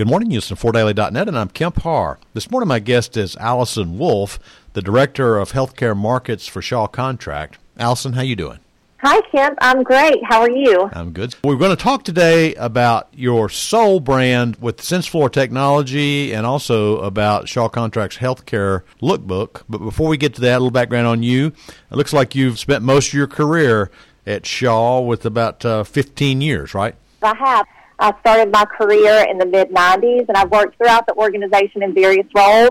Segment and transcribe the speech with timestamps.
[0.00, 2.18] Good morning, to FloorDaily.net, and I'm Kemp Harr.
[2.32, 4.38] This morning, my guest is Allison Wolf,
[4.72, 7.58] the Director of Healthcare Markets for Shaw Contract.
[7.76, 8.60] Allison, how you doing?
[9.02, 9.58] Hi, Kemp.
[9.60, 10.16] I'm great.
[10.24, 10.88] How are you?
[10.94, 11.36] I'm good.
[11.44, 17.50] We're going to talk today about your Sole brand with SenseFloor technology and also about
[17.50, 19.64] Shaw Contract's healthcare lookbook.
[19.68, 21.48] But before we get to that, a little background on you.
[21.90, 23.90] It looks like you've spent most of your career
[24.26, 26.94] at Shaw with about uh, 15 years, right?
[27.22, 27.66] I have.
[28.00, 31.94] I started my career in the mid 90s and I've worked throughout the organization in
[31.94, 32.70] various roles.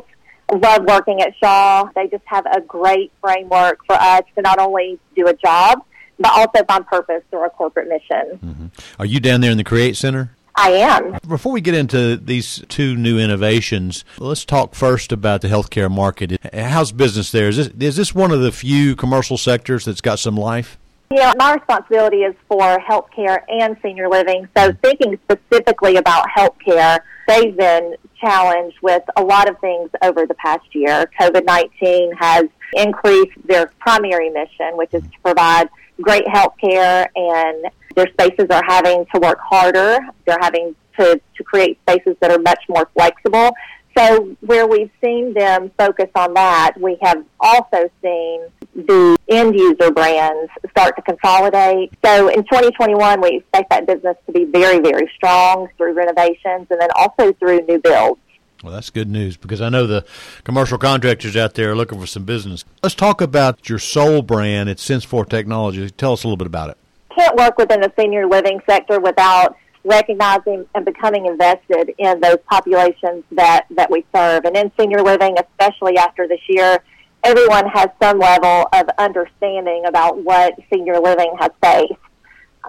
[0.51, 1.87] I love working at Shaw.
[1.95, 5.85] They just have a great framework for us to not only do a job,
[6.17, 8.39] but also find purpose through our corporate mission.
[8.43, 8.67] Mm-hmm.
[8.97, 10.31] Are you down there in the Create Center?
[10.55, 11.17] I am.
[11.27, 16.37] Before we get into these two new innovations, let's talk first about the healthcare market.
[16.53, 17.47] How's business there?
[17.47, 20.77] Is this, is this one of the few commercial sectors that's got some life?
[21.11, 24.47] Yeah, my responsibility is for healthcare and senior living.
[24.55, 30.35] So, thinking specifically about healthcare, they've been challenged with a lot of things over the
[30.35, 31.09] past year.
[31.19, 35.69] COVID 19 has increased their primary mission, which is to provide
[35.99, 39.99] great health care and their spaces are having to work harder.
[40.27, 43.51] They're having to, to create spaces that are much more flexible.
[43.97, 48.41] So where we've seen them focus on that, we have also seen
[48.87, 51.91] the end user brands start to consolidate.
[52.03, 56.79] So in 2021, we expect that business to be very, very strong through renovations and
[56.79, 58.19] then also through new builds.
[58.63, 60.05] Well, that's good news because I know the
[60.43, 62.65] commercial contractors out there are looking for some business.
[62.83, 65.89] Let's talk about your sole brand It's at SenseFloor Technology.
[65.91, 66.77] Tell us a little bit about it.
[67.15, 73.23] Can't work within the senior living sector without recognizing and becoming invested in those populations
[73.31, 74.43] that, that we serve.
[74.43, 76.83] And in senior living, especially after this year,
[77.23, 81.99] everyone has some level of understanding about what senior living has faced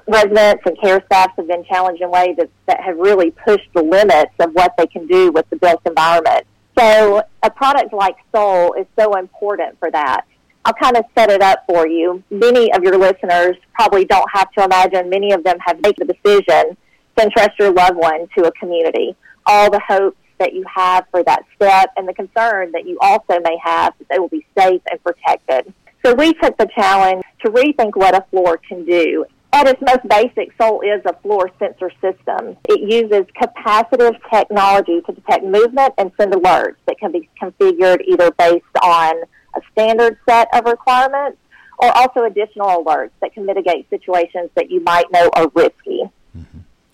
[0.06, 3.83] residents and care staffs have been challenged in ways that, that have really pushed the
[3.83, 6.47] limits of what they can do with the built environment.
[6.78, 10.23] So a product like Sole is so important for that.
[10.65, 12.23] I'll kind of set it up for you.
[12.31, 15.09] Many of your listeners probably don't have to imagine.
[15.09, 16.77] Many of them have made the decision
[17.17, 19.17] to entrust your loved one to a community.
[19.47, 23.39] All the hopes that you have for that step and the concern that you also
[23.45, 25.73] may have that they will be safe and protected.
[26.05, 30.06] So we took the challenge to rethink what a floor can do at its most
[30.09, 32.56] basic, Sole is a floor sensor system.
[32.69, 38.31] It uses capacitive technology to detect movement and send alerts that can be configured either
[38.33, 39.17] based on
[39.56, 41.39] a standard set of requirements
[41.79, 46.03] or also additional alerts that can mitigate situations that you might know are risky.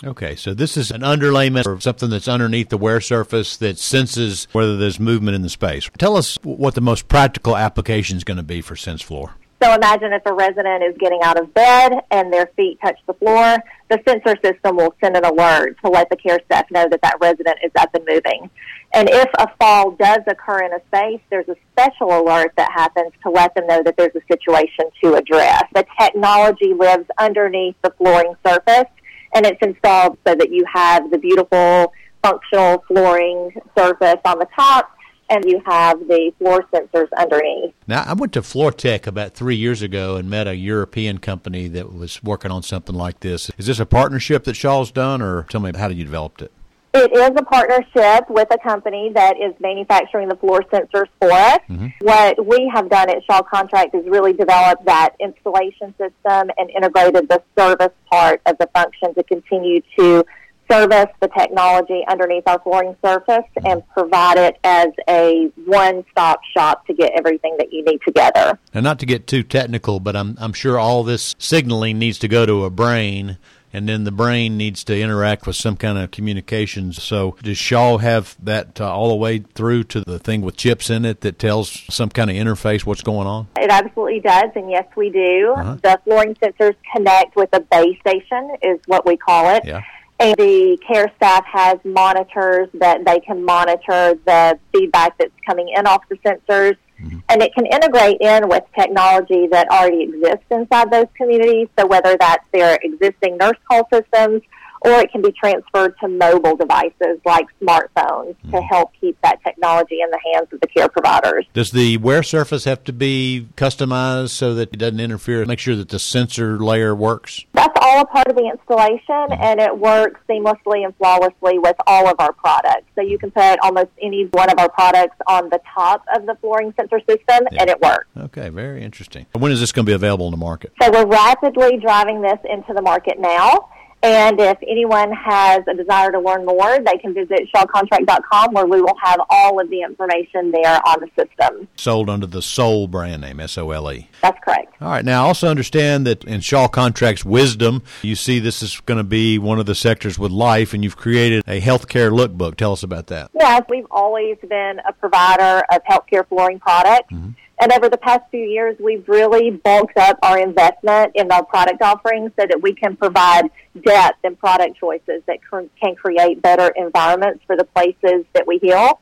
[0.04, 4.46] Okay, so this is an underlayment or something that's underneath the wear surface that senses
[4.52, 5.88] whether there's movement in the space.
[5.96, 9.32] Tell us what the most practical application is going to be for SenseFloor.
[9.62, 13.14] So imagine if a resident is getting out of bed and their feet touch the
[13.14, 13.56] floor,
[13.88, 17.16] the sensor system will send an alert to let the care staff know that that
[17.22, 18.50] resident is up and moving.
[18.92, 23.12] And if a fall does occur in a space, there's a special alert that happens
[23.22, 25.64] to let them know that there's a situation to address.
[25.74, 28.90] The technology lives underneath the flooring surface
[29.36, 31.92] and it's installed so that you have the beautiful
[32.22, 34.90] functional flooring surface on the top
[35.28, 37.74] and you have the floor sensors underneath.
[37.86, 41.92] Now, I went to FloorTech about three years ago and met a European company that
[41.92, 43.50] was working on something like this.
[43.58, 46.52] Is this a partnership that Shaw's done, or tell me how you develop it?
[46.96, 51.58] It is a partnership with a company that is manufacturing the floor sensors for us.
[51.68, 51.88] Mm-hmm.
[52.00, 57.28] What we have done at Shaw Contract is really develop that installation system and integrated
[57.28, 60.24] the service part of the function to continue to
[60.70, 66.94] service the technology underneath our flooring surface and provide it as a one-stop shop to
[66.94, 68.58] get everything that you need together.
[68.72, 72.28] And not to get too technical, but I'm I'm sure all this signaling needs to
[72.28, 73.36] go to a brain
[73.76, 77.02] and then the brain needs to interact with some kind of communications.
[77.02, 80.88] So, does Shaw have that uh, all the way through to the thing with chips
[80.88, 83.48] in it that tells some kind of interface what's going on?
[83.58, 85.52] It absolutely does, and yes, we do.
[85.54, 85.76] Uh-huh.
[85.82, 89.64] The flooring sensors connect with a base station, is what we call it.
[89.66, 89.82] Yeah
[90.18, 95.86] and the care staff has monitors that they can monitor the feedback that's coming in
[95.86, 96.76] off the sensors.
[97.00, 97.18] Mm-hmm.
[97.28, 101.68] And it can integrate in with technology that already exists inside those communities.
[101.78, 104.42] So whether that's their existing nurse call systems
[104.82, 108.52] or it can be transferred to mobile devices like smartphones mm-hmm.
[108.52, 111.44] to help keep that technology in the hands of the care providers.
[111.54, 115.44] Does the wear surface have to be customized so that it doesn't interfere?
[115.44, 117.44] Make sure that the sensor layer works?
[117.86, 119.40] All a part of the installation, mm-hmm.
[119.40, 122.86] and it works seamlessly and flawlessly with all of our products.
[122.96, 126.34] So you can put almost any one of our products on the top of the
[126.40, 127.60] flooring sensor system, yeah.
[127.60, 128.08] and it works.
[128.16, 129.26] Okay, very interesting.
[129.38, 130.72] When is this going to be available in the market?
[130.82, 133.68] So we're rapidly driving this into the market now
[134.02, 138.80] And if anyone has a desire to learn more, they can visit shawcontract.com where we
[138.80, 141.66] will have all of the information there on the system.
[141.76, 144.08] Sold under the Sole brand name, S O L E.
[144.22, 144.74] That's correct.
[144.80, 145.04] All right.
[145.04, 149.04] Now, I also understand that in Shaw Contracts Wisdom, you see this is going to
[149.04, 152.56] be one of the sectors with life, and you've created a healthcare lookbook.
[152.56, 153.30] Tell us about that.
[153.34, 157.12] Yes, we've always been a provider of healthcare flooring products.
[157.12, 157.30] Mm-hmm.
[157.58, 161.80] And over the past few years, we've really bulked up our investment in our product
[161.80, 163.50] offerings so that we can provide
[163.82, 169.00] depth and product choices that can create better environments for the places that we heal.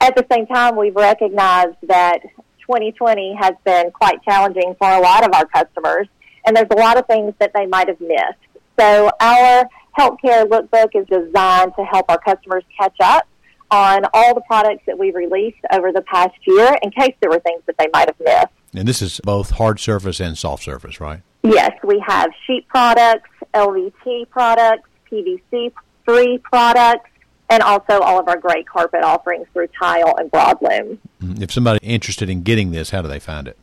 [0.00, 2.20] At the same time, we've recognized that
[2.60, 6.06] 2020 has been quite challenging for a lot of our customers,
[6.44, 8.38] and there's a lot of things that they might have missed.
[8.78, 9.68] So our
[9.98, 13.26] healthcare lookbook is designed to help our customers catch up
[13.70, 17.40] on all the products that we've released over the past year in case there were
[17.40, 18.52] things that they might have missed.
[18.74, 21.22] And this is both hard surface and soft surface, right?
[21.42, 25.72] Yes, we have sheet products, LVT products, PVC
[26.04, 27.10] free products,
[27.48, 30.98] and also all of our great carpet offerings through tile and broadloom.
[31.22, 31.42] Mm-hmm.
[31.42, 33.56] If somebody interested in getting this, how do they find it?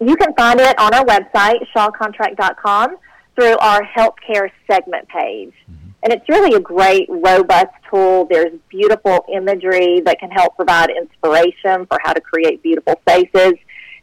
[0.00, 2.96] You can find it on our website, shawcontract.com,
[3.34, 5.52] through our healthcare segment page.
[5.70, 5.79] Mm-hmm.
[6.02, 8.26] And it's really a great, robust tool.
[8.30, 13.54] There's beautiful imagery that can help provide inspiration for how to create beautiful spaces.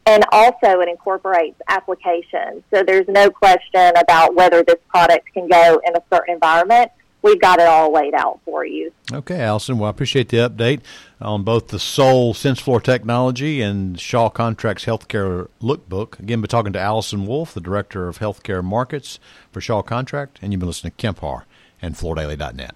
[0.06, 2.64] And also it incorporates applications.
[2.74, 6.92] So there's no question about whether this product can go in a certain environment.
[7.24, 8.94] We've got it all laid out for you.
[9.12, 9.80] Okay, Allison.
[9.80, 10.82] Well, I appreciate the update
[11.20, 16.20] on both the Sole SenseFloor technology and Shaw Contracts Healthcare Lookbook.
[16.20, 19.20] Again, we're talking to Allison Wolf, the Director of Healthcare Markets
[19.52, 21.47] for Shaw Contract, and you've been listening to Kemp Harr
[21.82, 22.76] and FloorDaily.net.